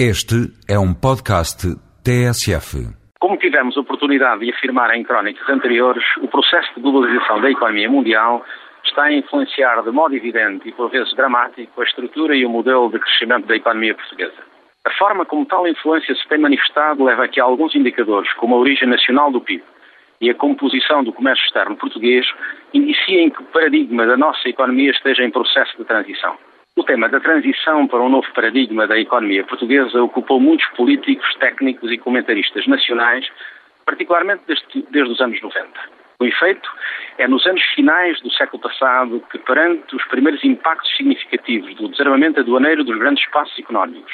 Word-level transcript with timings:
Este 0.00 0.48
é 0.66 0.78
um 0.78 0.94
podcast 0.94 1.76
TSF. 2.02 2.88
Como 3.20 3.36
tivemos 3.36 3.76
oportunidade 3.76 4.40
de 4.46 4.50
afirmar 4.50 4.96
em 4.96 5.04
crónicas 5.04 5.46
anteriores, 5.46 6.02
o 6.22 6.26
processo 6.26 6.72
de 6.74 6.80
globalização 6.80 7.38
da 7.42 7.50
economia 7.50 7.90
mundial 7.90 8.42
está 8.82 9.02
a 9.02 9.12
influenciar 9.12 9.82
de 9.82 9.90
modo 9.90 10.16
evidente 10.16 10.66
e 10.66 10.72
por 10.72 10.88
vezes 10.88 11.14
dramático 11.14 11.78
a 11.78 11.84
estrutura 11.84 12.34
e 12.34 12.46
o 12.46 12.48
modelo 12.48 12.90
de 12.90 12.98
crescimento 12.98 13.46
da 13.46 13.56
economia 13.56 13.94
portuguesa. 13.94 14.42
A 14.86 14.90
forma 14.92 15.26
como 15.26 15.44
tal 15.44 15.68
influência 15.68 16.14
se 16.14 16.26
tem 16.30 16.38
manifestado 16.38 17.04
leva 17.04 17.26
a 17.26 17.42
alguns 17.42 17.74
indicadores, 17.74 18.32
como 18.36 18.54
a 18.54 18.58
origem 18.58 18.88
nacional 18.88 19.30
do 19.30 19.42
PIB 19.42 19.62
e 20.22 20.30
a 20.30 20.34
composição 20.34 21.04
do 21.04 21.12
comércio 21.12 21.44
externo 21.44 21.76
português, 21.76 22.24
indiciem 22.72 23.28
que 23.28 23.42
o 23.42 23.52
paradigma 23.52 24.06
da 24.06 24.16
nossa 24.16 24.48
economia 24.48 24.92
esteja 24.92 25.22
em 25.22 25.30
processo 25.30 25.76
de 25.76 25.84
transição. 25.84 26.38
O 26.76 26.84
tema 26.84 27.08
da 27.08 27.20
transição 27.20 27.86
para 27.86 28.00
um 28.00 28.08
novo 28.08 28.26
paradigma 28.32 28.86
da 28.86 28.98
economia 28.98 29.44
portuguesa 29.44 30.02
ocupou 30.02 30.40
muitos 30.40 30.66
políticos, 30.76 31.34
técnicos 31.40 31.90
e 31.90 31.98
comentaristas 31.98 32.66
nacionais, 32.66 33.28
particularmente 33.84 34.44
desde, 34.46 34.82
desde 34.90 35.12
os 35.12 35.20
anos 35.20 35.40
90. 35.42 35.68
O 36.20 36.24
efeito 36.24 36.70
é 37.18 37.26
nos 37.26 37.44
anos 37.46 37.62
finais 37.74 38.20
do 38.20 38.30
século 38.32 38.62
passado 38.62 39.22
que, 39.30 39.38
perante 39.38 39.96
os 39.96 40.04
primeiros 40.08 40.44
impactos 40.44 40.94
significativos 40.96 41.74
do 41.74 41.88
desarmamento 41.88 42.40
aduaneiro 42.40 42.84
dos 42.84 42.98
grandes 42.98 43.24
espaços 43.24 43.58
económicos, 43.58 44.12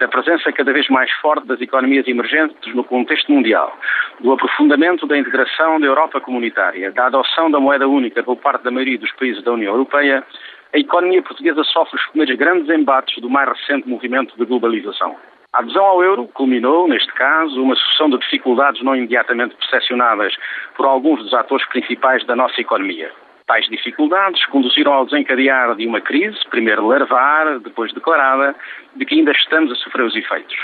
da 0.00 0.08
presença 0.08 0.50
cada 0.50 0.72
vez 0.72 0.88
mais 0.88 1.10
forte 1.20 1.46
das 1.46 1.60
economias 1.60 2.08
emergentes 2.08 2.74
no 2.74 2.82
contexto 2.82 3.30
mundial, 3.30 3.78
do 4.20 4.32
aprofundamento 4.32 5.06
da 5.06 5.16
integração 5.16 5.78
da 5.78 5.86
Europa 5.86 6.20
comunitária, 6.20 6.90
da 6.90 7.06
adoção 7.06 7.50
da 7.50 7.60
moeda 7.60 7.86
única 7.86 8.22
por 8.22 8.36
parte 8.36 8.64
da 8.64 8.70
maioria 8.70 8.98
dos 8.98 9.12
países 9.12 9.42
da 9.44 9.52
União 9.52 9.72
Europeia, 9.74 10.24
a 10.74 10.78
economia 10.78 11.22
portuguesa 11.22 11.62
sofre 11.64 11.96
os 11.96 12.06
primeiros 12.06 12.36
grandes 12.36 12.68
embates 12.70 13.20
do 13.20 13.28
mais 13.28 13.48
recente 13.48 13.86
movimento 13.86 14.34
de 14.36 14.44
globalização. 14.46 15.16
A 15.52 15.58
adesão 15.58 15.84
ao 15.84 16.02
euro 16.02 16.26
culminou, 16.28 16.88
neste 16.88 17.12
caso, 17.12 17.62
uma 17.62 17.76
sucessão 17.76 18.08
de 18.08 18.18
dificuldades 18.18 18.82
não 18.82 18.96
imediatamente 18.96 19.54
percepcionadas 19.54 20.34
por 20.74 20.86
alguns 20.86 21.22
dos 21.22 21.34
atores 21.34 21.66
principais 21.68 22.24
da 22.24 22.34
nossa 22.34 22.58
economia. 22.58 23.12
Tais 23.46 23.66
dificuldades 23.66 24.46
conduziram 24.46 24.94
ao 24.94 25.04
desencadear 25.04 25.76
de 25.76 25.86
uma 25.86 26.00
crise, 26.00 26.38
primeiro 26.48 26.86
larvar, 26.86 27.58
depois 27.58 27.92
declarada, 27.92 28.56
de 28.96 29.04
que 29.04 29.14
ainda 29.14 29.32
estamos 29.32 29.70
a 29.70 29.74
sofrer 29.74 30.06
os 30.06 30.16
efeitos. 30.16 30.56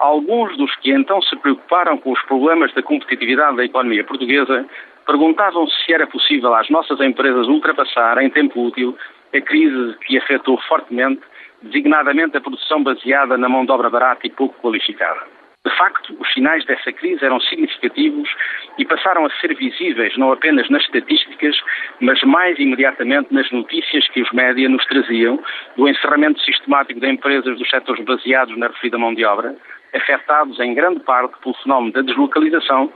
Alguns 0.00 0.56
dos 0.56 0.74
que 0.76 0.90
então 0.90 1.22
se 1.22 1.36
preocuparam 1.36 1.96
com 1.96 2.10
os 2.10 2.20
problemas 2.22 2.74
da 2.74 2.82
competitividade 2.82 3.56
da 3.56 3.64
economia 3.64 4.02
portuguesa 4.02 4.66
perguntavam 5.06 5.66
se 5.68 5.92
era 5.92 6.06
possível 6.06 6.54
às 6.54 6.68
nossas 6.70 7.00
empresas 7.00 7.46
ultrapassar, 7.48 8.18
em 8.22 8.30
tempo 8.30 8.66
útil, 8.66 8.96
a 9.34 9.40
crise 9.40 9.96
que 10.06 10.18
afetou 10.18 10.58
fortemente, 10.68 11.22
designadamente 11.62 12.36
a 12.36 12.40
produção 12.40 12.82
baseada 12.82 13.36
na 13.36 13.48
mão 13.48 13.64
de 13.64 13.72
obra 13.72 13.90
barata 13.90 14.26
e 14.26 14.30
pouco 14.30 14.54
qualificada. 14.60 15.20
De 15.66 15.74
facto, 15.78 16.14
os 16.20 16.30
sinais 16.34 16.62
dessa 16.66 16.92
crise 16.92 17.24
eram 17.24 17.40
significativos 17.40 18.28
e 18.76 18.84
passaram 18.84 19.24
a 19.24 19.30
ser 19.40 19.54
visíveis 19.54 20.14
não 20.18 20.30
apenas 20.30 20.68
nas 20.68 20.82
estatísticas, 20.82 21.56
mas 22.00 22.22
mais 22.22 22.58
imediatamente 22.58 23.32
nas 23.32 23.50
notícias 23.50 24.06
que 24.08 24.20
os 24.20 24.30
média 24.32 24.68
nos 24.68 24.84
traziam 24.84 25.42
do 25.74 25.88
encerramento 25.88 26.38
sistemático 26.42 27.00
de 27.00 27.08
empresas 27.08 27.56
dos 27.58 27.70
setores 27.70 28.04
baseados 28.04 28.54
na 28.58 28.66
referida 28.66 28.98
mão 28.98 29.14
de 29.14 29.24
obra, 29.24 29.56
afetados 29.94 30.60
em 30.60 30.74
grande 30.74 31.00
parte 31.00 31.34
pelo 31.42 31.54
fenómeno 31.54 31.92
da 31.94 32.02
deslocalização, 32.02 32.92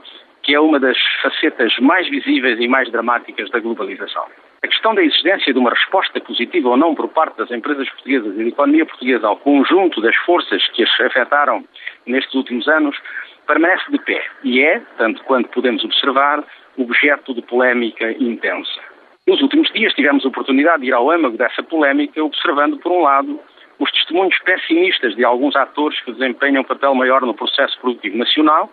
que 0.49 0.55
é 0.55 0.59
uma 0.59 0.79
das 0.79 0.97
facetas 1.21 1.77
mais 1.77 2.09
visíveis 2.09 2.59
e 2.59 2.67
mais 2.67 2.91
dramáticas 2.91 3.51
da 3.51 3.59
globalização. 3.59 4.25
A 4.63 4.67
questão 4.67 4.95
da 4.95 5.03
existência 5.03 5.53
de 5.53 5.59
uma 5.59 5.69
resposta 5.69 6.19
positiva 6.19 6.69
ou 6.69 6.75
não 6.75 6.95
por 6.95 7.07
parte 7.07 7.37
das 7.37 7.51
empresas 7.51 7.87
portuguesas 7.91 8.33
e 8.33 8.37
da 8.37 8.49
economia 8.49 8.83
portuguesa 8.83 9.27
ao 9.27 9.37
conjunto 9.37 10.01
das 10.01 10.15
forças 10.25 10.67
que 10.69 10.81
as 10.81 11.01
afetaram 11.01 11.63
nestes 12.07 12.33
últimos 12.33 12.67
anos 12.67 12.97
permanece 13.45 13.91
de 13.91 13.99
pé 13.99 14.25
e 14.43 14.59
é, 14.59 14.81
tanto 14.97 15.23
quanto 15.25 15.49
podemos 15.49 15.83
observar, 15.83 16.43
objeto 16.79 17.31
de 17.35 17.43
polémica 17.43 18.11
intensa. 18.13 18.81
Nos 19.27 19.39
últimos 19.43 19.71
dias 19.71 19.93
tivemos 19.93 20.25
oportunidade 20.25 20.81
de 20.81 20.87
ir 20.87 20.93
ao 20.93 21.11
âmago 21.11 21.37
dessa 21.37 21.61
polémica, 21.61 22.23
observando, 22.23 22.79
por 22.79 22.91
um 22.91 23.03
lado, 23.03 23.39
os 23.77 23.91
testemunhos 23.91 24.35
pessimistas 24.39 25.15
de 25.15 25.23
alguns 25.23 25.55
atores 25.55 26.01
que 26.01 26.11
desempenham 26.11 26.63
um 26.63 26.65
papel 26.65 26.95
maior 26.95 27.21
no 27.21 27.35
processo 27.35 27.79
produtivo 27.79 28.17
nacional 28.17 28.71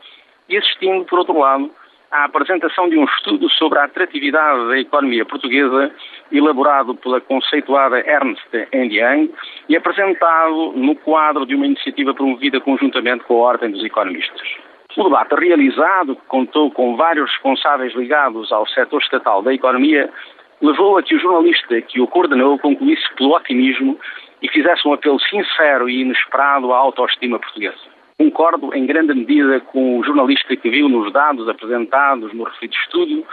e 0.48 0.56
assistindo, 0.56 1.04
por 1.04 1.18
outro 1.18 1.38
lado, 1.38 1.70
a 2.10 2.24
apresentação 2.24 2.88
de 2.88 2.96
um 2.96 3.04
estudo 3.04 3.50
sobre 3.50 3.78
a 3.78 3.84
atratividade 3.84 4.68
da 4.68 4.78
economia 4.78 5.24
portuguesa, 5.24 5.92
elaborado 6.30 6.94
pela 6.94 7.20
conceituada 7.20 7.98
Ernst 7.98 8.46
Young 8.72 9.32
e 9.68 9.76
apresentado 9.76 10.72
no 10.76 10.94
quadro 10.96 11.44
de 11.44 11.54
uma 11.54 11.66
iniciativa 11.66 12.14
promovida 12.14 12.60
conjuntamente 12.60 13.24
com 13.24 13.34
a 13.34 13.48
Ordem 13.48 13.70
dos 13.70 13.84
Economistas. 13.84 14.48
O 14.96 15.04
debate 15.04 15.34
realizado, 15.34 16.16
que 16.16 16.22
contou 16.26 16.70
com 16.70 16.96
vários 16.96 17.30
responsáveis 17.32 17.94
ligados 17.94 18.50
ao 18.50 18.66
setor 18.68 19.02
estatal 19.02 19.42
da 19.42 19.52
economia, 19.52 20.10
levou 20.62 20.96
a 20.96 21.02
que 21.02 21.14
o 21.14 21.20
jornalista 21.20 21.82
que 21.82 22.00
o 22.00 22.06
coordenou 22.06 22.58
concluísse 22.58 23.04
pelo 23.14 23.34
otimismo 23.34 23.98
e 24.40 24.48
fizesse 24.48 24.86
um 24.88 24.94
apelo 24.94 25.20
sincero 25.20 25.88
e 25.88 26.00
inesperado 26.00 26.72
à 26.72 26.78
autoestima 26.78 27.38
portuguesa. 27.38 27.96
Concordo 28.18 28.74
em 28.74 28.86
grande 28.86 29.12
medida 29.12 29.60
com 29.60 29.98
o 29.98 30.04
jornalista 30.04 30.56
que 30.56 30.70
viu 30.70 30.88
nos 30.88 31.12
dados 31.12 31.46
apresentados 31.50 32.32
no 32.32 32.44
referido 32.44 32.74
estudo 32.74 33.26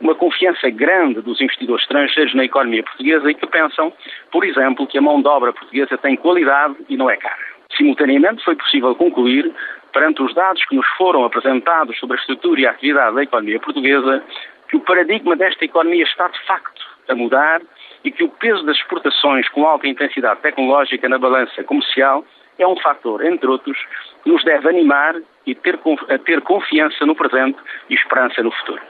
uma 0.00 0.14
confiança 0.14 0.70
grande 0.70 1.20
dos 1.20 1.42
investidores 1.42 1.82
estrangeiros 1.82 2.34
na 2.34 2.46
economia 2.46 2.82
portuguesa 2.82 3.30
e 3.30 3.34
que 3.34 3.46
pensam, 3.46 3.92
por 4.32 4.42
exemplo, 4.46 4.86
que 4.86 4.96
a 4.96 5.02
mão 5.02 5.20
de 5.20 5.28
obra 5.28 5.52
portuguesa 5.52 5.98
tem 5.98 6.16
qualidade 6.16 6.74
e 6.88 6.96
não 6.96 7.10
é 7.10 7.16
cara. 7.16 7.36
Simultaneamente, 7.76 8.42
foi 8.42 8.56
possível 8.56 8.94
concluir, 8.94 9.52
perante 9.92 10.22
os 10.22 10.34
dados 10.34 10.64
que 10.64 10.74
nos 10.74 10.86
foram 10.96 11.22
apresentados 11.26 11.98
sobre 11.98 12.16
a 12.16 12.20
estrutura 12.20 12.60
e 12.62 12.66
a 12.66 12.70
atividade 12.70 13.16
da 13.16 13.22
economia 13.22 13.60
portuguesa, 13.60 14.24
que 14.70 14.76
o 14.78 14.80
paradigma 14.80 15.36
desta 15.36 15.66
economia 15.66 16.04
está 16.04 16.28
de 16.28 16.40
facto 16.46 16.82
a 17.10 17.14
mudar 17.14 17.60
e 18.02 18.10
que 18.10 18.24
o 18.24 18.28
peso 18.30 18.64
das 18.64 18.76
exportações 18.78 19.46
com 19.50 19.66
alta 19.66 19.86
intensidade 19.86 20.40
tecnológica 20.40 21.10
na 21.10 21.18
balança 21.18 21.62
comercial 21.64 22.24
é 22.62 22.66
um 22.66 22.76
fator, 22.76 23.24
entre 23.24 23.46
outros, 23.46 23.78
que 24.22 24.30
nos 24.30 24.44
deve 24.44 24.68
animar 24.68 25.16
e 25.46 25.54
ter, 25.54 25.78
ter 26.24 26.40
confiança 26.42 27.04
no 27.06 27.14
presente 27.14 27.58
e 27.88 27.94
esperança 27.94 28.42
no 28.42 28.50
futuro. 28.50 28.82